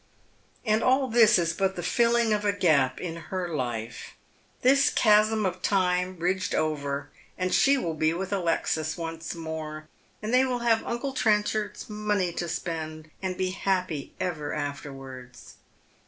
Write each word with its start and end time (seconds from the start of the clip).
And 0.65 0.81
all 0.81 1.07
this 1.07 1.37
is 1.37 1.53
but 1.53 1.75
the 1.75 1.83
filling 1.83 2.33
up 2.33 2.39
of 2.39 2.45
a 2.45 2.53
gap 2.57 2.99
in 2.99 3.23
bet 3.29 3.51
life. 3.51 4.15
This 4.63 4.89
chasm 4.89 5.45
of 5.45 5.61
time 5.61 6.15
bridged 6.15 6.55
over 6.55 7.11
and 7.37 7.53
she 7.53 7.77
will 7.77 7.93
be 7.93 8.11
with 8.11 8.33
Alexis 8.33 8.97
once 8.97 9.35
more, 9.35 9.87
and 10.19 10.33
they 10.33 10.43
will 10.43 10.65
have 10.65 10.83
uncle 10.87 11.13
Trenchard's 11.13 11.87
money 11.87 12.33
to 12.33 12.49
spend 12.49 13.11
and 13.21 13.37
be 13.37 13.51
happy 13.51 14.13
ever 14.19 14.53
afterwards. 14.55 15.57